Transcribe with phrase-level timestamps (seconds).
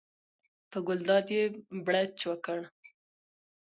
[0.69, 1.43] په ګلداد یې
[1.85, 2.59] بړچ وکړ.